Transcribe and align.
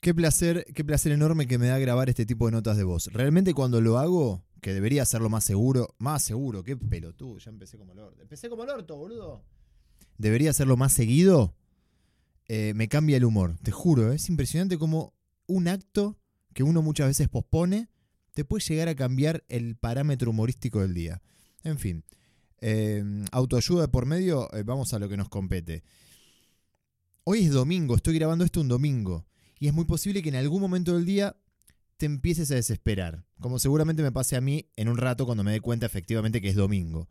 Qué 0.00 0.14
placer, 0.14 0.64
qué 0.74 0.82
placer 0.82 1.12
enorme 1.12 1.46
que 1.46 1.58
me 1.58 1.66
da 1.66 1.78
grabar 1.78 2.08
este 2.08 2.24
tipo 2.24 2.46
de 2.46 2.52
notas 2.52 2.78
de 2.78 2.84
voz. 2.84 3.08
Realmente 3.12 3.52
cuando 3.52 3.82
lo 3.82 3.98
hago, 3.98 4.42
que 4.62 4.72
debería 4.72 5.02
hacerlo 5.02 5.28
más 5.28 5.44
seguro, 5.44 5.94
más 5.98 6.22
seguro, 6.22 6.64
qué 6.64 6.74
pelotudo, 6.74 7.36
ya 7.36 7.50
empecé 7.50 7.76
como 7.76 7.92
el 7.92 7.98
orto. 7.98 8.22
Empecé 8.22 8.48
como 8.48 8.64
el 8.64 8.70
orto, 8.70 8.96
boludo. 8.96 9.44
Debería 10.16 10.50
hacerlo 10.50 10.78
más 10.78 10.94
seguido, 10.94 11.54
eh, 12.48 12.72
me 12.74 12.88
cambia 12.88 13.18
el 13.18 13.26
humor, 13.26 13.56
te 13.62 13.72
juro, 13.72 14.10
¿eh? 14.10 14.16
es 14.16 14.30
impresionante 14.30 14.78
como 14.78 15.12
un 15.46 15.68
acto 15.68 16.18
que 16.54 16.62
uno 16.62 16.80
muchas 16.80 17.08
veces 17.08 17.28
pospone 17.28 17.90
te 18.32 18.46
puede 18.46 18.64
llegar 18.64 18.88
a 18.88 18.94
cambiar 18.94 19.44
el 19.48 19.76
parámetro 19.76 20.30
humorístico 20.30 20.80
del 20.80 20.94
día. 20.94 21.20
En 21.62 21.78
fin, 21.78 22.04
eh, 22.62 23.04
autoayuda 23.32 23.88
por 23.88 24.06
medio, 24.06 24.48
vamos 24.64 24.94
a 24.94 24.98
lo 24.98 25.10
que 25.10 25.18
nos 25.18 25.28
compete. 25.28 25.84
Hoy 27.24 27.44
es 27.44 27.50
domingo, 27.50 27.96
estoy 27.96 28.14
grabando 28.14 28.46
esto 28.46 28.62
un 28.62 28.68
domingo 28.68 29.26
y 29.60 29.68
es 29.68 29.74
muy 29.74 29.84
posible 29.84 30.22
que 30.22 30.30
en 30.30 30.36
algún 30.36 30.60
momento 30.60 30.96
del 30.96 31.04
día 31.04 31.36
te 31.98 32.06
empieces 32.06 32.50
a 32.50 32.54
desesperar, 32.54 33.26
como 33.38 33.58
seguramente 33.58 34.02
me 34.02 34.10
pase 34.10 34.34
a 34.34 34.40
mí 34.40 34.66
en 34.74 34.88
un 34.88 34.96
rato 34.96 35.26
cuando 35.26 35.44
me 35.44 35.52
dé 35.52 35.60
cuenta 35.60 35.84
efectivamente 35.84 36.40
que 36.40 36.48
es 36.48 36.56
domingo. 36.56 37.08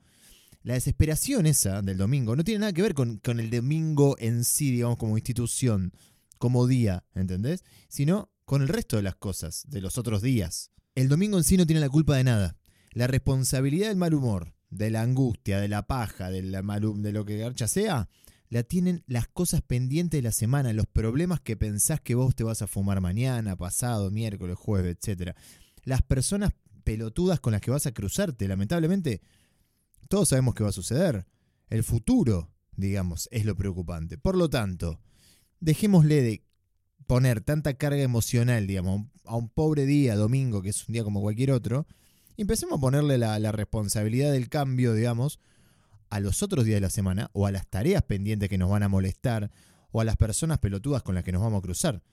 La 0.63 0.73
desesperación 0.73 1.45
esa 1.45 1.83
del 1.83 1.97
domingo 1.97 2.35
no 2.35 2.43
tiene 2.43 2.61
nada 2.61 2.73
que 2.73 2.81
ver 2.81 2.95
con, 2.95 3.21
el 3.23 3.49
domingo 3.51 4.15
en 4.17 4.43
sí, 4.43 4.71
digamos, 4.71 4.97
como 4.97 5.15
institución, 5.15 5.93
como 6.39 6.65
día, 6.65 7.05
¿entendés? 7.13 7.63
Sino 7.87 8.31
con 8.45 8.63
el 8.63 8.67
resto 8.67 8.97
de 8.97 9.03
las 9.03 9.15
cosas, 9.15 9.63
de 9.69 9.79
los 9.79 9.99
otros 9.99 10.23
días. 10.23 10.71
El 10.95 11.07
domingo 11.07 11.37
en 11.37 11.43
sí 11.43 11.55
no 11.55 11.67
tiene 11.67 11.79
la 11.79 11.89
culpa 11.89 12.17
de 12.17 12.23
nada. 12.23 12.57
La 12.91 13.05
responsabilidad 13.05 13.89
del 13.89 13.97
mal 13.97 14.15
humor, 14.15 14.55
de 14.71 14.89
la 14.89 15.03
angustia, 15.03 15.59
de 15.59 15.67
la 15.67 15.85
paja, 15.85 16.31
de, 16.31 16.41
la 16.41 16.61
de 16.61 17.11
lo 17.11 17.25
que 17.25 17.37
garcha 17.37 17.67
sea, 17.67 18.09
la 18.49 18.63
tienen 18.63 19.03
las 19.07 19.27
cosas 19.27 19.61
pendientes 19.61 20.17
de 20.17 20.23
la 20.23 20.31
semana, 20.31 20.73
los 20.73 20.87
problemas 20.87 21.39
que 21.39 21.55
pensás 21.55 22.01
que 22.01 22.15
vos 22.15 22.35
te 22.35 22.43
vas 22.43 22.61
a 22.61 22.67
fumar 22.67 22.99
mañana, 22.99 23.55
pasado, 23.55 24.09
miércoles, 24.09 24.57
jueves, 24.57 24.97
etc. 25.01 25.35
Las 25.83 26.01
personas 26.01 26.53
pelotudas 26.83 27.39
con 27.39 27.53
las 27.53 27.61
que 27.61 27.71
vas 27.71 27.85
a 27.85 27.93
cruzarte, 27.93 28.47
lamentablemente, 28.47 29.21
todos 30.07 30.29
sabemos 30.29 30.55
qué 30.55 30.63
va 30.63 30.69
a 30.69 30.73
suceder. 30.73 31.27
El 31.69 31.83
futuro, 31.83 32.51
digamos, 32.75 33.29
es 33.31 33.45
lo 33.45 33.55
preocupante. 33.55 34.17
Por 34.17 34.35
lo 34.35 34.49
tanto, 34.49 34.99
dejémosle 35.59 36.21
de 36.23 36.43
poner 37.05 37.41
tanta 37.41 37.75
carga 37.75 38.01
emocional, 38.01 38.65
digamos, 38.65 39.07
a 39.25 39.35
un 39.35 39.49
pobre 39.49 39.85
día, 39.85 40.15
domingo, 40.15 40.63
que 40.63 40.69
es 40.69 40.87
un 40.87 40.93
día 40.93 41.03
como 41.03 41.21
cualquier 41.21 41.51
otro, 41.51 41.85
y 42.35 42.41
empecemos 42.41 42.79
a 42.79 42.81
ponerle 42.81 43.19
la, 43.19 43.37
la 43.37 43.51
responsabilidad 43.51 44.31
del 44.31 44.49
cambio, 44.49 44.95
digamos, 44.95 45.39
a 46.09 46.19
los 46.19 46.43
otros 46.43 46.65
días 46.65 46.77
de 46.77 46.81
la 46.81 46.89
semana 46.89 47.29
o 47.33 47.45
a 47.45 47.51
las 47.51 47.67
tareas 47.67 48.03
pendientes 48.03 48.49
que 48.49 48.57
nos 48.57 48.69
van 48.69 48.83
a 48.83 48.89
molestar 48.89 49.51
o 49.91 50.01
a 50.01 50.03
las 50.03 50.17
personas 50.17 50.59
pelotudas 50.59 51.03
con 51.03 51.15
las 51.15 51.23
que 51.23 51.31
nos 51.31 51.41
vamos 51.41 51.59
a 51.59 51.61
cruzar. 51.61 52.03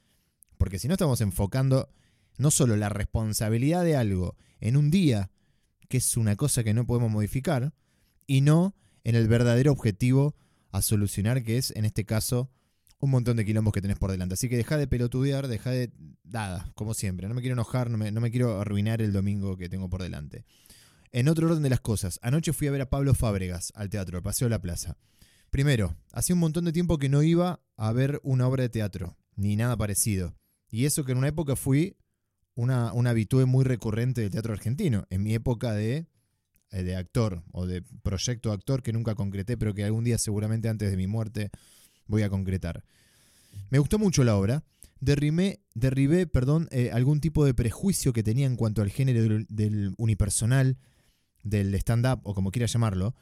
Porque 0.58 0.78
si 0.78 0.88
no 0.88 0.94
estamos 0.94 1.20
enfocando 1.20 1.90
no 2.38 2.50
solo 2.50 2.76
la 2.76 2.88
responsabilidad 2.88 3.84
de 3.84 3.96
algo 3.96 4.36
en 4.60 4.76
un 4.76 4.90
día, 4.90 5.30
que 5.88 5.98
es 5.98 6.16
una 6.16 6.36
cosa 6.36 6.64
que 6.64 6.74
no 6.74 6.86
podemos 6.86 7.10
modificar, 7.10 7.72
y 8.26 8.40
no 8.40 8.74
en 9.04 9.14
el 9.14 9.28
verdadero 9.28 9.72
objetivo 9.72 10.34
a 10.72 10.82
solucionar, 10.82 11.42
que 11.42 11.58
es 11.58 11.70
en 11.76 11.84
este 11.84 12.04
caso 12.04 12.50
un 12.98 13.10
montón 13.10 13.36
de 13.36 13.44
quilombos 13.44 13.72
que 13.72 13.82
tenés 13.82 13.98
por 13.98 14.10
delante. 14.10 14.34
Así 14.34 14.48
que 14.48 14.56
deja 14.56 14.76
de 14.76 14.86
pelotudear, 14.86 15.48
deja 15.48 15.70
de... 15.70 15.92
Nada, 16.24 16.72
como 16.74 16.94
siempre. 16.94 17.28
No 17.28 17.34
me 17.34 17.40
quiero 17.40 17.52
enojar, 17.52 17.90
no 17.90 17.98
me, 17.98 18.10
no 18.10 18.20
me 18.20 18.30
quiero 18.30 18.60
arruinar 18.60 19.00
el 19.00 19.12
domingo 19.12 19.56
que 19.56 19.68
tengo 19.68 19.88
por 19.88 20.02
delante. 20.02 20.44
En 21.16 21.28
otro 21.28 21.46
orden 21.46 21.62
de 21.62 21.70
las 21.70 21.80
cosas, 21.80 22.20
anoche 22.20 22.52
fui 22.52 22.66
a 22.66 22.70
ver 22.70 22.82
a 22.82 22.90
Pablo 22.90 23.14
Fábregas 23.14 23.72
al 23.74 23.88
teatro, 23.88 24.18
al 24.18 24.22
Paseo 24.22 24.48
de 24.48 24.50
la 24.50 24.60
Plaza. 24.60 24.98
Primero, 25.48 25.96
hacía 26.12 26.34
un 26.34 26.40
montón 26.40 26.66
de 26.66 26.74
tiempo 26.74 26.98
que 26.98 27.08
no 27.08 27.22
iba 27.22 27.62
a 27.78 27.92
ver 27.92 28.20
una 28.22 28.46
obra 28.46 28.64
de 28.64 28.68
teatro, 28.68 29.16
ni 29.34 29.56
nada 29.56 29.78
parecido. 29.78 30.36
Y 30.70 30.84
eso 30.84 31.06
que 31.06 31.12
en 31.12 31.18
una 31.18 31.28
época 31.28 31.56
fui 31.56 31.96
una, 32.54 32.92
una 32.92 33.08
habitué 33.08 33.46
muy 33.46 33.64
recurrente 33.64 34.20
del 34.20 34.30
teatro 34.30 34.52
argentino, 34.52 35.06
en 35.08 35.22
mi 35.22 35.32
época 35.32 35.72
de, 35.72 36.06
eh, 36.70 36.82
de 36.82 36.96
actor 36.96 37.42
o 37.50 37.66
de 37.66 37.80
proyecto 38.02 38.52
actor 38.52 38.82
que 38.82 38.92
nunca 38.92 39.14
concreté, 39.14 39.56
pero 39.56 39.72
que 39.72 39.84
algún 39.84 40.04
día 40.04 40.18
seguramente 40.18 40.68
antes 40.68 40.90
de 40.90 40.98
mi 40.98 41.06
muerte 41.06 41.50
voy 42.06 42.24
a 42.24 42.28
concretar. 42.28 42.84
Me 43.70 43.78
gustó 43.78 43.98
mucho 43.98 44.22
la 44.22 44.36
obra. 44.36 44.64
Derrimé, 45.00 45.60
derribé 45.74 46.26
perdón, 46.26 46.68
eh, 46.72 46.90
algún 46.92 47.22
tipo 47.22 47.46
de 47.46 47.54
prejuicio 47.54 48.12
que 48.12 48.22
tenía 48.22 48.44
en 48.44 48.56
cuanto 48.56 48.82
al 48.82 48.90
género 48.90 49.42
del 49.48 49.94
unipersonal, 49.96 50.76
del 51.48 51.74
stand-up, 51.76 52.20
o 52.24 52.34
como 52.34 52.50
quiera 52.50 52.66
llamarlo, 52.66 53.14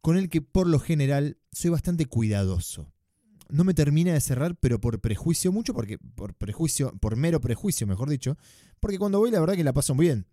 con 0.00 0.16
el 0.16 0.28
que 0.28 0.40
por 0.40 0.66
lo 0.66 0.78
general 0.78 1.38
soy 1.52 1.70
bastante 1.70 2.06
cuidadoso. 2.06 2.92
No 3.48 3.64
me 3.64 3.74
termina 3.74 4.12
de 4.12 4.20
cerrar, 4.20 4.56
pero 4.56 4.80
por 4.80 5.00
prejuicio 5.00 5.52
mucho, 5.52 5.72
porque 5.74 5.98
por 5.98 6.34
prejuicio, 6.34 6.92
por 6.98 7.16
mero 7.16 7.40
prejuicio, 7.40 7.86
mejor 7.86 8.08
dicho, 8.08 8.36
porque 8.80 8.98
cuando 8.98 9.18
voy 9.18 9.30
la 9.30 9.40
verdad 9.40 9.54
que 9.54 9.64
la 9.64 9.72
paso 9.72 9.94
muy 9.94 10.06
bien. 10.06 10.26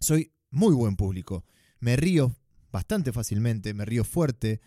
Soy 0.00 0.32
muy 0.50 0.74
buen 0.74 0.96
público. 0.96 1.44
Me 1.80 1.96
río 1.96 2.34
bastante 2.72 3.12
fácilmente, 3.12 3.72
me 3.74 3.84
río 3.84 4.04
fuerte, 4.04 4.60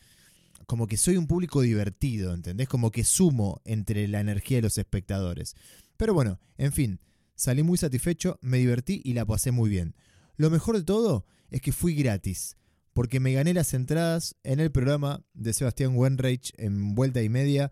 como 0.65 0.87
que 0.87 0.97
soy 0.97 1.17
un 1.17 1.27
público 1.27 1.61
divertido, 1.61 2.33
¿entendés? 2.33 2.67
Como 2.67 2.91
que 2.91 3.03
sumo 3.03 3.61
entre 3.65 4.07
la 4.07 4.19
energía 4.19 4.57
de 4.57 4.63
los 4.63 4.77
espectadores. 4.77 5.55
Pero 5.97 6.13
bueno, 6.13 6.39
en 6.57 6.71
fin, 6.71 6.99
salí 7.35 7.63
muy 7.63 7.77
satisfecho, 7.77 8.39
me 8.41 8.57
divertí 8.57 9.01
y 9.03 9.13
la 9.13 9.25
pasé 9.25 9.51
muy 9.51 9.69
bien. 9.69 9.95
Lo 10.35 10.49
mejor 10.49 10.77
de 10.77 10.83
todo 10.83 11.25
es 11.49 11.61
que 11.61 11.71
fui 11.71 11.95
gratis, 11.95 12.57
porque 12.93 13.19
me 13.19 13.33
gané 13.33 13.53
las 13.53 13.73
entradas 13.73 14.35
en 14.43 14.59
el 14.59 14.71
programa 14.71 15.23
de 15.33 15.53
Sebastián 15.53 15.95
Wenreich 15.95 16.53
en 16.57 16.95
Vuelta 16.95 17.21
y 17.21 17.29
Media, 17.29 17.71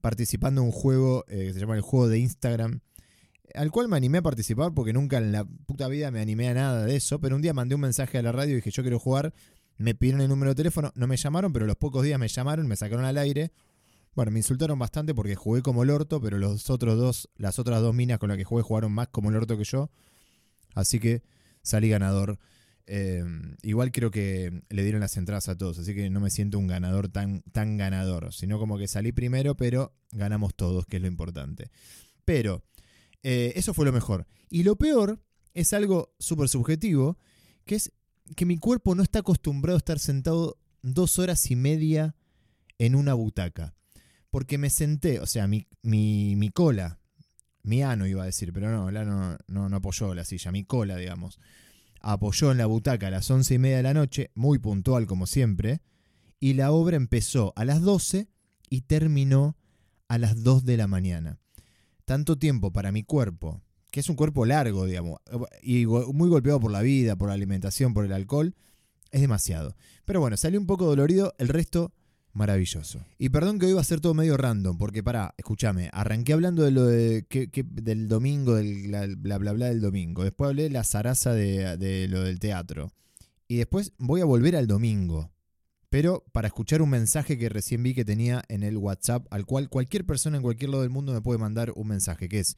participando 0.00 0.60
en 0.60 0.66
un 0.66 0.72
juego 0.72 1.24
eh, 1.28 1.46
que 1.46 1.52
se 1.54 1.60
llama 1.60 1.76
el 1.76 1.80
juego 1.80 2.08
de 2.08 2.18
Instagram, 2.18 2.80
al 3.54 3.70
cual 3.70 3.88
me 3.88 3.96
animé 3.96 4.18
a 4.18 4.22
participar 4.22 4.74
porque 4.74 4.92
nunca 4.92 5.18
en 5.18 5.32
la 5.32 5.44
puta 5.44 5.88
vida 5.88 6.10
me 6.10 6.20
animé 6.20 6.48
a 6.48 6.54
nada 6.54 6.84
de 6.84 6.96
eso, 6.96 7.20
pero 7.20 7.36
un 7.36 7.42
día 7.42 7.54
mandé 7.54 7.74
un 7.74 7.80
mensaje 7.80 8.18
a 8.18 8.22
la 8.22 8.32
radio 8.32 8.52
y 8.52 8.56
dije 8.56 8.70
yo 8.70 8.82
quiero 8.82 8.98
jugar, 8.98 9.32
me 9.76 9.94
pidieron 9.94 10.20
el 10.20 10.28
número 10.28 10.50
de 10.50 10.56
teléfono, 10.56 10.92
no 10.94 11.06
me 11.06 11.16
llamaron, 11.16 11.52
pero 11.52 11.66
los 11.66 11.76
pocos 11.76 12.02
días 12.02 12.18
me 12.18 12.28
llamaron, 12.28 12.66
me 12.66 12.76
sacaron 12.76 13.04
al 13.04 13.18
aire. 13.18 13.52
Bueno, 14.14 14.30
me 14.30 14.38
insultaron 14.38 14.78
bastante 14.78 15.14
porque 15.14 15.34
jugué 15.34 15.62
como 15.62 15.82
el 15.82 15.90
orto, 15.90 16.20
pero 16.20 16.38
los 16.38 16.70
otros 16.70 16.96
dos, 16.96 17.28
las 17.36 17.58
otras 17.58 17.80
dos 17.80 17.92
minas 17.94 18.18
con 18.18 18.28
las 18.28 18.38
que 18.38 18.44
jugué 18.44 18.62
jugaron 18.62 18.92
más 18.92 19.08
como 19.08 19.30
el 19.30 19.36
orto 19.36 19.58
que 19.58 19.64
yo. 19.64 19.90
Así 20.74 21.00
que 21.00 21.22
salí 21.62 21.88
ganador 21.88 22.38
Em, 22.86 23.56
igual 23.62 23.92
creo 23.92 24.10
que 24.10 24.62
le 24.68 24.82
dieron 24.82 25.00
las 25.00 25.16
entradas 25.16 25.48
a 25.48 25.56
todos, 25.56 25.78
así 25.78 25.94
que 25.94 26.10
no 26.10 26.20
me 26.20 26.28
siento 26.30 26.58
un 26.58 26.66
ganador 26.66 27.08
tan, 27.08 27.40
tan 27.52 27.78
ganador, 27.78 28.32
sino 28.34 28.58
como 28.58 28.76
que 28.76 28.88
salí 28.88 29.10
primero, 29.12 29.56
pero 29.56 29.94
ganamos 30.12 30.54
todos, 30.54 30.84
que 30.86 30.96
es 30.96 31.02
lo 31.02 31.08
importante. 31.08 31.70
Pero 32.24 32.62
eh, 33.22 33.52
eso 33.56 33.72
fue 33.72 33.86
lo 33.86 33.92
mejor. 33.92 34.26
Y 34.50 34.64
lo 34.64 34.76
peor 34.76 35.22
es 35.54 35.72
algo 35.72 36.14
súper 36.18 36.48
subjetivo, 36.48 37.18
que 37.64 37.76
es 37.76 37.92
que 38.36 38.44
mi 38.44 38.58
cuerpo 38.58 38.94
no 38.94 39.02
está 39.02 39.20
acostumbrado 39.20 39.76
a 39.76 39.78
estar 39.78 39.98
sentado 39.98 40.58
dos 40.82 41.18
horas 41.18 41.50
y 41.50 41.56
media 41.56 42.14
en 42.78 42.94
una 42.94 43.14
butaca. 43.14 43.74
Porque 44.30 44.58
me 44.58 44.68
senté, 44.68 45.20
o 45.20 45.26
sea, 45.26 45.46
mi, 45.46 45.68
mi, 45.82 46.50
cola, 46.50 46.98
mi 47.62 47.82
ano 47.82 48.06
iba 48.06 48.24
a 48.24 48.26
decir, 48.26 48.52
pero 48.52 48.70
no, 48.70 48.88
el 48.88 48.96
ano 48.96 49.38
no, 49.46 49.68
no 49.68 49.76
apoyó 49.76 50.12
la 50.14 50.24
silla, 50.24 50.50
mi 50.52 50.64
cola, 50.64 50.96
digamos 50.96 51.38
apoyó 52.04 52.52
en 52.52 52.58
la 52.58 52.66
butaca 52.66 53.06
a 53.08 53.10
las 53.10 53.30
once 53.30 53.54
y 53.54 53.58
media 53.58 53.78
de 53.78 53.82
la 53.82 53.94
noche, 53.94 54.30
muy 54.34 54.58
puntual 54.58 55.06
como 55.06 55.26
siempre, 55.26 55.80
y 56.38 56.52
la 56.52 56.70
obra 56.70 56.96
empezó 56.96 57.52
a 57.56 57.64
las 57.64 57.80
12 57.80 58.28
y 58.68 58.82
terminó 58.82 59.56
a 60.08 60.18
las 60.18 60.42
2 60.42 60.64
de 60.64 60.76
la 60.76 60.86
mañana. 60.86 61.38
Tanto 62.04 62.36
tiempo 62.36 62.72
para 62.72 62.92
mi 62.92 63.02
cuerpo, 63.02 63.62
que 63.90 64.00
es 64.00 64.08
un 64.10 64.16
cuerpo 64.16 64.44
largo, 64.44 64.84
digamos, 64.84 65.20
y 65.62 65.86
muy 65.86 66.28
golpeado 66.28 66.60
por 66.60 66.70
la 66.70 66.82
vida, 66.82 67.16
por 67.16 67.28
la 67.28 67.34
alimentación, 67.34 67.94
por 67.94 68.04
el 68.04 68.12
alcohol, 68.12 68.54
es 69.10 69.22
demasiado. 69.22 69.74
Pero 70.04 70.20
bueno, 70.20 70.36
salí 70.36 70.58
un 70.58 70.66
poco 70.66 70.84
dolorido, 70.84 71.34
el 71.38 71.48
resto 71.48 71.92
Maravilloso. 72.34 73.00
Y 73.16 73.28
perdón 73.28 73.60
que 73.60 73.66
hoy 73.66 73.74
va 73.74 73.80
a 73.80 73.84
ser 73.84 74.00
todo 74.00 74.12
medio 74.12 74.36
random, 74.36 74.76
porque 74.76 75.04
pará, 75.04 75.34
escúchame, 75.38 75.88
arranqué 75.92 76.32
hablando 76.32 76.64
de 76.64 76.72
lo 76.72 76.84
de, 76.84 77.24
del 77.62 78.08
domingo, 78.08 78.56
del 78.56 79.16
bla, 79.16 79.38
bla 79.38 79.52
bla 79.52 79.66
del 79.66 79.80
domingo. 79.80 80.24
Después 80.24 80.48
hablé 80.48 80.64
de 80.64 80.70
la 80.70 80.82
zaraza 80.82 81.32
de, 81.32 81.76
de 81.76 82.08
lo 82.08 82.22
del 82.24 82.40
teatro. 82.40 82.90
Y 83.46 83.56
después 83.56 83.92
voy 83.98 84.20
a 84.20 84.24
volver 84.24 84.56
al 84.56 84.66
domingo. 84.66 85.30
Pero 85.90 86.24
para 86.32 86.48
escuchar 86.48 86.82
un 86.82 86.90
mensaje 86.90 87.38
que 87.38 87.48
recién 87.48 87.84
vi 87.84 87.94
que 87.94 88.04
tenía 88.04 88.42
en 88.48 88.64
el 88.64 88.78
WhatsApp, 88.78 89.28
al 89.30 89.46
cual 89.46 89.68
cualquier 89.68 90.04
persona 90.04 90.36
en 90.36 90.42
cualquier 90.42 90.70
lado 90.70 90.82
del 90.82 90.90
mundo 90.90 91.12
me 91.12 91.22
puede 91.22 91.38
mandar 91.38 91.72
un 91.76 91.86
mensaje, 91.86 92.28
que 92.28 92.40
es 92.40 92.56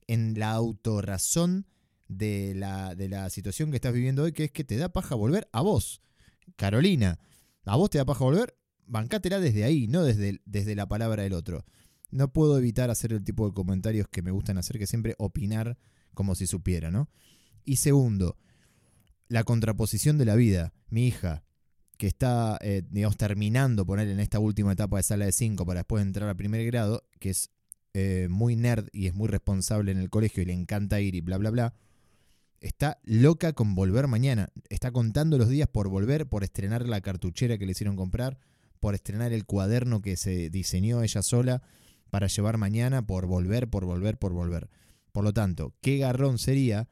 en 0.07 0.39
la 0.39 0.53
autorrazón 0.53 1.67
de 2.09 2.55
la, 2.55 2.95
de 2.95 3.09
la 3.09 3.31
situación 3.31 3.71
que 3.71 3.77
estás 3.77 3.93
viviendo 3.93 4.23
hoy, 4.25 4.33
que 4.33 4.45
es 4.45 4.51
que 4.53 4.63
te 4.65 4.77
da 4.77 4.89
paja 4.93 5.15
volver 5.17 5.49
a 5.53 5.61
vos. 5.63 6.03
Carolina, 6.57 7.19
¿a 7.65 7.77
vos 7.77 7.91
te 7.91 7.99
da 7.99 8.05
paja 8.05 8.25
volver? 8.25 8.57
Bancátela 8.87 9.41
desde 9.41 9.65
ahí, 9.65 9.87
no 9.89 10.03
desde, 10.03 10.41
desde 10.45 10.75
la 10.75 10.87
palabra 10.87 11.23
del 11.23 11.33
otro. 11.33 11.65
No 12.11 12.33
puedo 12.33 12.59
evitar 12.59 12.91
hacer 12.91 13.13
el 13.13 13.25
tipo 13.25 13.49
de 13.49 13.55
comentarios 13.55 14.09
que 14.09 14.23
me 14.23 14.31
gustan 14.31 14.59
hacer, 14.59 14.79
que 14.79 14.87
siempre 14.87 15.15
opinar 15.19 15.79
como 16.15 16.35
si 16.35 16.47
supiera, 16.47 16.91
¿no? 16.91 17.09
Y 17.65 17.77
segundo, 17.77 18.37
la 19.29 19.45
contraposición 19.45 20.19
de 20.19 20.25
la 20.25 20.37
vida. 20.37 20.73
Mi 20.89 21.07
hija, 21.07 21.45
que 21.97 22.07
está, 22.07 22.59
eh, 22.61 22.83
digamos, 22.89 23.17
terminando 23.17 23.87
poner 23.87 24.09
en 24.09 24.21
esta 24.21 24.39
última 24.39 24.73
etapa 24.73 24.97
de 24.99 25.03
sala 25.03 25.25
de 25.25 25.33
5 25.33 25.65
para 25.67 25.81
después 25.81 26.03
entrar 26.03 26.29
a 26.29 26.35
primer 26.35 26.65
grado, 26.67 27.05
que 27.19 27.31
es 27.31 27.51
eh, 27.95 28.29
muy 28.31 28.57
nerd 28.57 28.89
y 28.93 29.07
es 29.07 29.15
muy 29.15 29.29
responsable 29.29 29.93
en 29.93 29.99
el 29.99 30.11
colegio 30.11 30.43
y 30.43 30.47
le 30.47 30.53
encanta 30.53 31.01
ir 31.01 31.15
y 31.15 31.21
bla, 31.21 31.39
bla, 31.39 31.51
bla, 31.51 31.75
está 32.61 32.99
loca 33.05 33.53
con 33.53 33.75
volver 33.75 34.09
mañana. 34.09 34.49
Está 34.69 34.91
contando 34.91 35.39
los 35.39 35.49
días 35.49 35.69
por 35.69 35.89
volver, 35.89 36.29
por 36.29 36.45
estrenar 36.45 36.89
la 36.89 37.01
cartuchera 37.01 37.59
que 37.59 37.67
le 37.67 37.73
hicieron 37.73 37.97
comprar, 37.97 38.39
por 38.85 38.95
estrenar 38.95 39.33
el 39.33 39.47
cuaderno 39.47 40.03
que 40.03 40.15
se 40.15 40.51
diseñó 40.51 41.03
ella 41.03 41.23
sola 41.23 41.63
para 42.11 42.27
llevar 42.27 42.59
mañana, 42.59 43.07
por 43.07 43.25
volver, 43.25 43.71
por 43.71 43.87
volver, 43.87 44.19
por 44.19 44.35
volver. 44.35 44.69
Por 45.11 45.25
lo 45.25 45.33
tanto, 45.33 45.73
qué 45.81 45.97
garrón 45.97 46.37
sería 46.37 46.87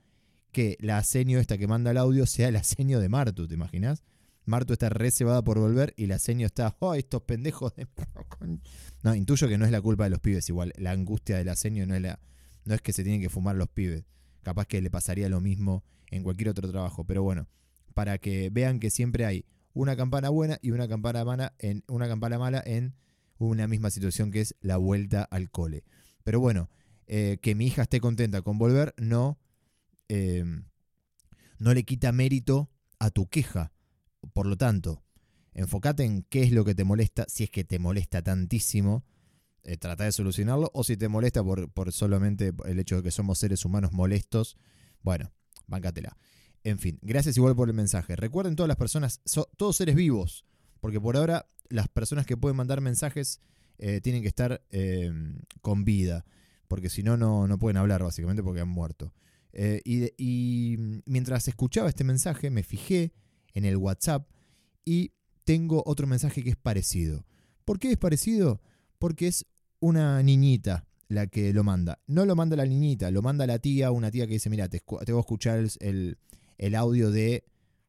que 0.52 0.78
la 0.80 0.96
aseño 0.96 1.38
esta 1.38 1.58
que 1.58 1.66
manda 1.66 1.90
el 1.90 1.98
audio 1.98 2.24
sea 2.24 2.48
el 2.48 2.56
aseño 2.56 2.98
de 2.98 3.10
Martu, 3.10 3.46
¿te 3.46 3.52
imaginas? 3.52 4.04
Martu 4.46 4.72
está 4.72 4.88
reservada 4.88 5.44
por 5.44 5.58
volver 5.58 5.92
y 5.98 6.06
la 6.06 6.14
aseño 6.14 6.46
está, 6.46 6.74
oh, 6.78 6.94
estos 6.94 7.24
pendejos 7.24 7.76
de... 7.76 7.86
No, 9.02 9.14
intuyo 9.14 9.46
que 9.46 9.58
no 9.58 9.66
es 9.66 9.70
la 9.70 9.82
culpa 9.82 10.04
de 10.04 10.10
los 10.10 10.20
pibes 10.20 10.48
igual. 10.48 10.72
La 10.78 10.92
angustia 10.92 11.36
del 11.36 11.50
aseño 11.50 11.84
no 11.84 11.94
es, 11.94 12.00
la, 12.00 12.20
no 12.64 12.72
es 12.72 12.80
que 12.80 12.94
se 12.94 13.02
tienen 13.02 13.20
que 13.20 13.28
fumar 13.28 13.56
los 13.56 13.68
pibes. 13.68 14.04
Capaz 14.42 14.64
que 14.64 14.80
le 14.80 14.88
pasaría 14.88 15.28
lo 15.28 15.42
mismo 15.42 15.84
en 16.10 16.22
cualquier 16.22 16.48
otro 16.48 16.70
trabajo. 16.70 17.04
Pero 17.04 17.22
bueno, 17.22 17.48
para 17.92 18.16
que 18.16 18.48
vean 18.48 18.80
que 18.80 18.88
siempre 18.88 19.26
hay 19.26 19.44
una 19.74 19.96
campana 19.96 20.28
buena 20.28 20.58
y 20.62 20.70
una 20.70 20.88
campana 20.88 21.24
mala 21.24 21.54
en, 21.58 21.84
una 21.88 22.08
campana 22.08 22.38
mala 22.38 22.62
en 22.64 22.94
una 23.38 23.66
misma 23.66 23.90
situación 23.90 24.30
que 24.30 24.40
es 24.40 24.54
la 24.60 24.76
vuelta 24.76 25.22
al 25.24 25.50
cole. 25.50 25.84
Pero 26.24 26.40
bueno, 26.40 26.70
eh, 27.06 27.38
que 27.42 27.54
mi 27.54 27.66
hija 27.66 27.82
esté 27.82 28.00
contenta 28.00 28.42
con 28.42 28.58
volver 28.58 28.94
no, 28.96 29.38
eh, 30.08 30.44
no 31.58 31.74
le 31.74 31.84
quita 31.84 32.12
mérito 32.12 32.70
a 32.98 33.10
tu 33.10 33.28
queja. 33.28 33.72
Por 34.32 34.46
lo 34.46 34.56
tanto, 34.56 35.02
enfócate 35.52 36.04
en 36.04 36.22
qué 36.22 36.42
es 36.42 36.52
lo 36.52 36.64
que 36.64 36.74
te 36.74 36.84
molesta, 36.84 37.26
si 37.28 37.44
es 37.44 37.50
que 37.50 37.64
te 37.64 37.78
molesta 37.78 38.22
tantísimo, 38.22 39.04
eh, 39.64 39.76
trata 39.76 40.04
de 40.04 40.12
solucionarlo, 40.12 40.70
o 40.74 40.84
si 40.84 40.96
te 40.96 41.08
molesta 41.08 41.42
por, 41.42 41.70
por 41.70 41.92
solamente 41.92 42.52
el 42.66 42.78
hecho 42.78 42.96
de 42.96 43.02
que 43.02 43.10
somos 43.10 43.38
seres 43.38 43.64
humanos 43.64 43.92
molestos, 43.92 44.56
bueno, 45.02 45.32
bancátela. 45.66 46.16
En 46.64 46.78
fin, 46.78 46.98
gracias 47.02 47.36
igual 47.36 47.56
por 47.56 47.68
el 47.68 47.74
mensaje. 47.74 48.14
Recuerden 48.16 48.54
todas 48.56 48.68
las 48.68 48.76
personas, 48.76 49.20
so- 49.24 49.48
todos 49.56 49.76
seres 49.76 49.94
vivos, 49.96 50.44
porque 50.80 51.00
por 51.00 51.16
ahora 51.16 51.48
las 51.68 51.88
personas 51.88 52.26
que 52.26 52.36
pueden 52.36 52.56
mandar 52.56 52.80
mensajes 52.80 53.40
eh, 53.78 54.00
tienen 54.00 54.22
que 54.22 54.28
estar 54.28 54.62
eh, 54.70 55.10
con 55.60 55.84
vida, 55.84 56.24
porque 56.68 56.88
si 56.88 57.02
no, 57.02 57.16
no 57.16 57.58
pueden 57.58 57.76
hablar 57.78 58.02
básicamente 58.04 58.42
porque 58.42 58.60
han 58.60 58.68
muerto. 58.68 59.12
Eh, 59.52 59.82
y, 59.84 60.76
mientras 61.04 61.48
escuchaba 61.48 61.88
este 61.88 62.04
mensaje, 62.04 62.50
me 62.50 62.62
fijé 62.62 63.12
en 63.54 63.64
el 63.64 63.76
WhatsApp 63.76 64.28
y 64.84 65.12
tengo 65.44 65.82
otro 65.84 66.06
mensaje 66.06 66.42
que 66.42 66.50
es 66.50 66.56
parecido. 66.56 67.26
¿Por 67.64 67.78
qué 67.78 67.90
es 67.92 67.98
parecido? 67.98 68.60
Porque 68.98 69.26
es 69.26 69.46
una 69.80 70.22
niñita 70.22 70.86
la 71.08 71.26
que 71.26 71.52
lo 71.52 71.64
manda. 71.64 72.00
No 72.06 72.24
lo 72.24 72.34
manda 72.36 72.56
la 72.56 72.64
niñita, 72.64 73.10
lo 73.10 73.20
manda 73.20 73.46
la 73.46 73.58
tía, 73.58 73.90
una 73.90 74.10
tía 74.10 74.26
que 74.26 74.34
dice, 74.34 74.48
mira, 74.48 74.68
te, 74.68 74.80
te 74.80 75.12
voy 75.12 75.18
a 75.18 75.20
escuchar 75.20 75.58
el- 75.80 76.18
el 76.58 76.74
audio 76.74 77.10
de 77.10 77.44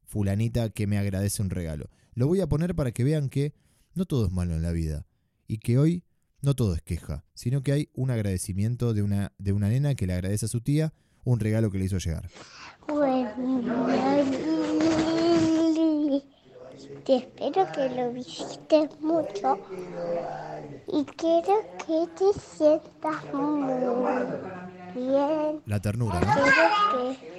fulanita 0.05 0.69
que 0.69 0.87
me 0.87 0.97
agradece 0.97 1.41
un 1.41 1.49
regalo. 1.49 1.89
Lo 2.13 2.27
voy 2.27 2.41
a 2.41 2.47
poner 2.47 2.75
para 2.75 2.91
que 2.91 3.03
vean 3.03 3.29
que 3.29 3.53
no 3.95 4.05
todo 4.05 4.25
es 4.25 4.31
malo 4.31 4.55
en 4.55 4.61
la 4.61 4.71
vida 4.71 5.05
y 5.47 5.57
que 5.57 5.77
hoy 5.77 6.03
no 6.41 6.55
todo 6.55 6.75
es 6.75 6.81
queja, 6.81 7.23
sino 7.33 7.63
que 7.63 7.71
hay 7.71 7.89
un 7.93 8.11
agradecimiento 8.11 8.93
de 8.93 9.01
una, 9.01 9.33
de 9.37 9.53
una 9.53 9.69
nena 9.69 9.95
que 9.95 10.07
le 10.07 10.13
agradece 10.13 10.45
a 10.45 10.49
su 10.49 10.61
tía 10.61 10.93
un 11.23 11.39
regalo 11.39 11.71
que 11.71 11.79
le 11.79 11.85
hizo 11.85 11.97
llegar. 11.97 12.29
Bueno, 12.87 13.87
te 17.05 17.15
espero 17.17 17.65
que 17.73 17.89
lo 17.89 18.13
visites 18.13 18.89
mucho 19.01 19.59
y 20.91 21.03
quiero 21.05 21.61
que 21.85 22.07
te 22.17 22.39
sientas 22.39 23.33
muy 23.33 23.73
bien. 24.95 25.61
La 25.65 25.81
ternura, 25.81 26.19
¿no? 26.19 26.33
Quiero 26.33 27.19
que 27.19 27.32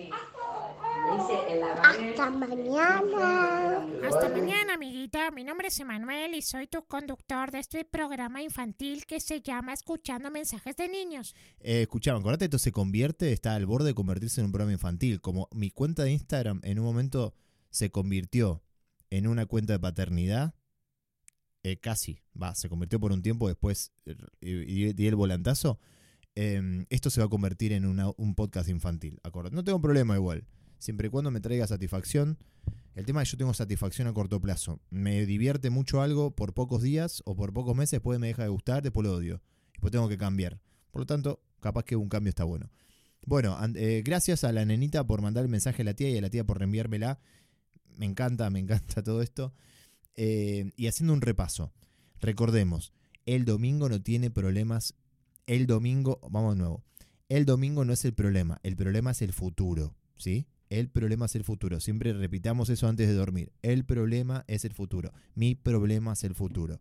hasta 1.11 2.31
mañana. 2.31 3.87
Hasta 4.09 4.29
mañana, 4.31 4.75
amiguita. 4.75 5.31
Mi 5.31 5.45
nombre 5.45 5.69
es 5.69 5.79
Emanuel 5.79 6.35
y 6.35 6.43
soy 6.43 6.67
tu 6.67 6.85
conductor 6.87 7.51
de 7.51 7.59
este 7.59 7.85
programa 7.85 8.43
infantil 8.43 9.05
que 9.07 9.21
se 9.21 9.41
llama 9.41 9.73
Escuchando 9.73 10.31
Mensajes 10.31 10.77
de 10.77 10.89
Niños. 10.89 11.35
Eh, 11.61 11.83
escuchaban, 11.83 12.21
acordate, 12.21 12.47
esto 12.47 12.59
se 12.59 12.73
convierte, 12.73 13.33
está 13.33 13.55
al 13.55 13.67
borde 13.67 13.89
de 13.89 13.95
convertirse 13.95 14.41
en 14.41 14.47
un 14.47 14.53
programa 14.53 14.73
infantil. 14.73 15.21
Como 15.21 15.49
mi 15.53 15.71
cuenta 15.71 16.05
de 16.05 16.13
Instagram 16.13 16.61
en 16.65 16.79
un 16.79 16.85
momento 16.87 17.35
se 17.71 17.91
convirtió 17.91 18.63
en 19.11 19.27
una 19.27 19.47
cuenta 19.47 19.75
de 19.75 19.79
paternidad, 19.81 20.55
eh, 21.63 21.79
casi, 21.79 22.21
va, 22.41 22.55
se 22.55 22.69
convirtió 22.69 22.99
por 23.01 23.13
un 23.13 23.23
tiempo, 23.23 23.49
después 23.49 23.93
eh, 24.41 24.93
di 24.95 25.07
el 25.07 25.15
volantazo. 25.17 25.79
eh, 26.37 26.85
esto 26.91 27.11
se 27.11 27.21
va 27.21 27.27
a 27.27 27.31
convertir 27.31 27.73
en 27.73 27.87
una- 27.87 28.11
un 28.17 28.35
podcast 28.35 28.69
infantil. 28.69 29.21
acordate. 29.23 29.55
No 29.55 29.63
tengo 29.63 29.81
problema 29.81 30.17
igual, 30.17 30.45
siempre 30.85 31.09
y 31.09 31.11
cuando 31.11 31.31
me 31.31 31.41
traiga 31.41 31.67
satisfacción. 31.67 32.38
El 32.95 33.07
tema 33.07 33.23
es 33.23 33.29
que 33.29 33.33
yo 33.33 33.38
tengo 33.38 33.55
satisfacción 33.55 34.07
a 34.07 34.12
corto 34.12 34.41
plazo. 34.41 34.81
Me 34.91 35.26
divierte 35.26 35.71
mucho 35.71 36.00
algo 36.00 36.37
por 36.37 36.55
pocos 36.55 36.83
días 36.83 37.23
o 37.25 37.35
por 37.35 37.53
pocos 37.53 37.75
meses, 37.75 37.93
después 37.93 38.21
me 38.21 38.29
deja 38.29 38.43
de 38.43 38.50
gustar, 38.50 38.83
después 38.83 39.07
lo 39.07 39.14
odio. 39.14 39.43
Después 39.73 39.91
tengo 39.91 40.09
que 40.09 40.19
cambiar. 40.19 40.61
Por 40.91 41.00
lo 41.00 41.07
tanto, 41.07 41.43
capaz 41.61 41.85
que 41.85 41.97
un 41.97 42.09
cambio 42.09 42.29
está 42.29 42.45
bueno. 42.45 42.71
Bueno, 43.26 43.59
eh, 43.75 44.03
gracias 44.05 44.45
a 44.45 44.53
la 44.53 44.64
nenita 44.64 45.05
por 45.07 45.23
mandar 45.23 45.45
el 45.45 45.50
mensaje 45.50 45.83
a 45.83 45.85
la 45.87 45.95
tía 45.95 46.11
y 46.11 46.19
a 46.19 46.21
la 46.21 46.31
tía 46.31 46.45
por 46.45 46.59
reenviármela. 46.59 47.19
Me 47.97 48.07
encanta, 48.07 48.49
me 48.50 48.61
encanta 48.61 49.03
todo 49.03 49.23
esto. 49.23 49.55
Eh, 50.17 50.71
y 50.76 50.87
haciendo 50.87 51.12
un 51.12 51.23
repaso, 51.23 51.73
recordemos, 52.21 52.93
el 53.26 53.45
domingo 53.45 53.88
no 53.88 54.00
tiene 54.00 54.31
problemas. 54.31 54.95
El 55.47 55.67
domingo, 55.67 56.21
vamos 56.31 56.55
de 56.55 56.59
nuevo. 56.59 56.85
El 57.29 57.47
domingo 57.47 57.85
no 57.85 57.93
es 57.93 58.05
el 58.05 58.12
problema, 58.12 58.61
el 58.62 58.76
problema 58.76 59.11
es 59.11 59.23
el 59.23 59.33
futuro, 59.33 59.97
¿sí? 60.17 60.47
El 60.75 60.88
problema 60.88 61.26
es 61.26 61.37
el 61.37 61.45
futuro. 61.45 61.78
Siempre 61.78 62.12
repitamos 62.12 62.69
eso 62.69 62.88
antes 62.88 63.07
de 63.07 63.14
dormir. 63.14 63.52
El 63.62 63.85
problema 63.85 64.45
es 64.49 64.64
el 64.64 64.73
futuro. 64.73 65.12
Mi 65.37 65.54
problema 65.54 66.14
es 66.14 66.25
el 66.25 66.35
futuro. 66.35 66.81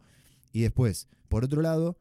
Y 0.51 0.61
después, 0.61 1.07
por 1.29 1.45
otro 1.45 1.61
lado, 1.61 1.99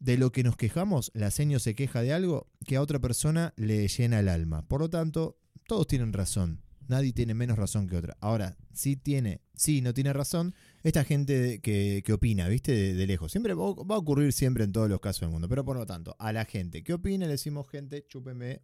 de 0.00 0.18
lo 0.18 0.32
que 0.32 0.42
nos 0.42 0.56
quejamos, 0.56 1.12
la 1.14 1.30
seño 1.30 1.60
se 1.60 1.76
queja 1.76 2.02
de 2.02 2.12
algo 2.12 2.48
que 2.66 2.74
a 2.74 2.82
otra 2.82 2.98
persona 2.98 3.54
le 3.56 3.86
llena 3.86 4.18
el 4.18 4.28
alma. 4.28 4.66
Por 4.66 4.80
lo 4.80 4.90
tanto, 4.90 5.38
todos 5.68 5.86
tienen 5.86 6.12
razón. 6.12 6.60
Nadie 6.88 7.12
tiene 7.12 7.34
menos 7.34 7.56
razón 7.56 7.86
que 7.86 7.96
otra. 7.96 8.16
Ahora, 8.20 8.56
si 8.72 8.96
tiene, 8.96 9.40
sí, 9.54 9.80
no 9.80 9.94
tiene 9.94 10.12
razón, 10.12 10.56
esta 10.82 11.04
gente 11.04 11.60
que, 11.60 12.02
que 12.04 12.12
opina, 12.14 12.48
¿viste? 12.48 12.72
De, 12.72 12.94
de 12.94 13.06
lejos. 13.06 13.30
Siempre 13.30 13.54
va 13.54 13.64
a 13.64 13.98
ocurrir 13.98 14.32
siempre 14.32 14.64
en 14.64 14.72
todos 14.72 14.88
los 14.88 14.98
casos 14.98 15.20
del 15.20 15.30
mundo. 15.30 15.48
Pero 15.48 15.64
por 15.64 15.76
lo 15.76 15.86
tanto, 15.86 16.16
a 16.18 16.32
la 16.32 16.44
gente 16.44 16.82
que 16.82 16.94
opina 16.94 17.26
le 17.26 17.32
decimos, 17.32 17.68
gente, 17.70 18.04
chúpeme 18.08 18.62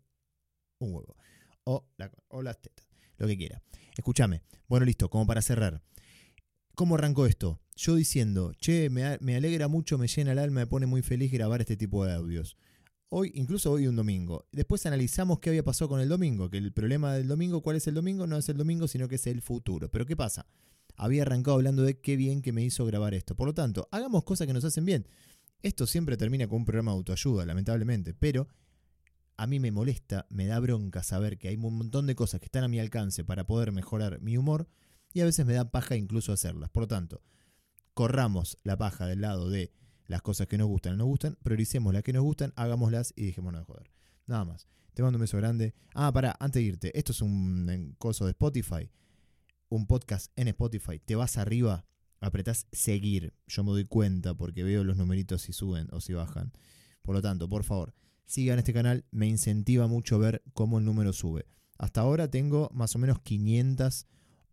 un 0.79 0.93
huevo. 0.93 1.17
O, 1.65 1.87
la- 1.97 2.11
o 2.29 2.43
las 2.43 2.61
tetas. 2.61 2.87
Lo 3.17 3.27
que 3.27 3.37
quiera. 3.37 3.63
Escúchame. 3.97 4.43
Bueno, 4.69 4.85
listo, 4.87 5.09
como 5.09 5.27
para 5.27 5.43
cerrar. 5.43 5.83
¿Cómo 6.75 6.97
arrancó 6.97 7.27
esto? 7.27 7.61
Yo 7.77 7.95
diciendo, 7.95 8.53
che, 8.59 8.91
me, 8.91 9.19
me 9.21 9.37
alegra 9.37 9.69
mucho, 9.69 9.97
me 9.99 10.09
llena 10.09 10.33
el 10.33 10.39
alma, 10.39 10.61
me 10.61 10.67
pone 10.67 10.87
muy 10.87 11.03
feliz 11.03 11.31
grabar 11.33 11.61
este 11.61 11.77
tipo 11.77 12.05
de 12.05 12.13
audios. 12.13 12.57
Hoy, 13.11 13.31
incluso 13.35 13.71
hoy 13.71 13.87
un 13.87 13.95
domingo. 13.95 14.49
Después 14.51 14.85
analizamos 14.87 15.39
qué 15.39 15.51
había 15.51 15.63
pasado 15.63 15.89
con 15.89 16.01
el 16.01 16.09
domingo, 16.09 16.51
que 16.51 16.59
el 16.59 16.73
problema 16.73 17.15
del 17.15 17.29
domingo, 17.29 17.63
¿cuál 17.63 17.77
es 17.77 17.87
el 17.87 17.95
domingo? 17.95 18.27
No 18.27 18.37
es 18.37 18.49
el 18.49 18.57
domingo, 18.57 18.89
sino 18.89 19.07
que 19.07 19.15
es 19.15 19.27
el 19.29 19.41
futuro. 19.41 19.89
Pero 19.91 20.05
¿qué 20.05 20.17
pasa? 20.17 20.47
Había 20.97 21.23
arrancado 21.23 21.57
hablando 21.57 21.83
de 21.85 22.01
qué 22.01 22.17
bien 22.17 22.43
que 22.43 22.53
me 22.53 22.65
hizo 22.65 22.85
grabar 22.87 23.15
esto. 23.15 23.37
Por 23.37 23.47
lo 23.47 23.55
tanto, 23.55 23.89
hagamos 23.93 24.25
cosas 24.25 24.47
que 24.49 24.53
nos 24.53 24.65
hacen 24.65 24.85
bien. 24.85 25.07
Esto 25.63 25.87
siempre 25.87 26.17
termina 26.17 26.49
con 26.49 26.59
un 26.59 26.65
programa 26.65 26.91
de 26.91 26.97
autoayuda, 26.99 27.47
lamentablemente, 27.47 28.15
pero 28.15 28.49
a 29.37 29.47
mí 29.47 29.61
me 29.61 29.73
molesta, 29.73 30.27
me 30.31 30.47
da 30.47 30.59
bronca 30.61 31.03
saber 31.03 31.39
que 31.39 31.49
hay 31.49 31.57
un 31.57 31.77
montón 31.77 32.07
de 32.07 32.15
cosas 32.15 32.41
que 32.41 32.47
están 32.47 32.65
a 32.65 32.69
mi 32.69 32.79
alcance 32.79 33.25
para 33.25 33.47
poder 33.47 33.73
mejorar 33.73 34.21
mi 34.21 34.37
humor 34.37 34.69
y 35.13 35.21
a 35.21 35.25
veces 35.25 35.47
me 35.47 35.55
da 35.55 35.71
paja 35.71 35.97
incluso 35.97 36.33
hacerlas. 36.33 36.71
Por 36.71 36.85
lo 36.85 36.89
tanto, 36.89 37.23
corramos 37.95 38.59
la 38.63 38.77
paja 38.77 39.07
del 39.07 39.21
lado 39.21 39.49
de 39.49 39.73
las 40.07 40.23
cosas 40.23 40.47
que 40.47 40.59
nos 40.59 40.69
gustan 40.69 40.95
y 40.95 40.97
no 40.99 41.07
gustan, 41.07 41.37
prioricemos 41.43 41.93
las 41.93 42.03
que 42.03 42.13
nos 42.13 42.23
gustan, 42.23 42.53
hagámoslas 42.57 43.13
y 43.17 43.27
dejémonos 43.27 43.61
de 43.63 43.65
joder. 43.65 43.91
Nada 44.27 44.45
más. 44.45 44.69
Te 44.95 45.03
mando 45.03 45.17
un 45.17 45.23
beso 45.23 45.37
grande. 45.37 45.75
Ah, 45.93 46.13
pará, 46.13 46.37
antes 46.39 46.63
de 46.63 46.69
irte, 46.69 46.97
esto 46.97 47.11
es 47.11 47.21
un 47.21 47.97
coso 47.99 48.27
de 48.27 48.31
Spotify, 48.31 48.89
un 49.69 49.89
podcast 49.89 50.31
en 50.37 50.47
Spotify. 50.49 51.01
Te 51.01 51.17
vas 51.17 51.37
arriba, 51.37 51.85
apretás 52.21 52.69
seguir. 52.71 53.35
Yo 53.49 53.65
me 53.65 53.73
doy 53.73 53.87
cuenta 53.87 54.35
porque 54.35 54.63
veo 54.63 54.85
los 54.85 54.97
numeritos 54.97 55.43
si 55.43 55.53
suben 55.53 55.89
o 55.91 56.01
si 56.01 56.13
bajan. 56.13 56.53
Por 57.03 57.17
lo 57.17 57.23
tanto, 57.23 57.49
por 57.49 57.65
favor, 57.65 57.93
sigan 58.27 58.59
este 58.59 58.73
canal, 58.73 59.05
me 59.11 59.27
incentiva 59.27 59.87
mucho 59.87 60.19
ver 60.19 60.43
cómo 60.53 60.79
el 60.79 60.85
número 60.85 61.13
sube. 61.13 61.47
Hasta 61.79 62.01
ahora 62.01 62.31
tengo 62.31 62.71
más 62.73 62.95
o 62.95 62.99
menos 62.99 63.21
500, 63.21 64.07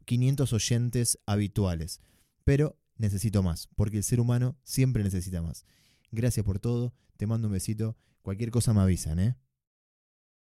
500 0.06 0.54
oyentes 0.54 1.20
habituales, 1.26 2.02
pero 2.44 2.78
necesito 2.98 3.44
más, 3.44 3.68
porque 3.76 3.98
el 3.98 4.04
ser 4.04 4.20
humano 4.20 4.58
siempre 4.64 5.04
necesita 5.04 5.42
más. 5.42 5.66
Gracias 6.12 6.46
por 6.46 6.60
todo, 6.60 6.94
te 7.18 7.28
mando 7.28 7.48
un 7.48 7.54
besito, 7.54 7.98
cualquier 8.22 8.52
cosa 8.52 8.74
me 8.74 8.82
avisan, 8.82 9.20
¿eh? 9.20 9.36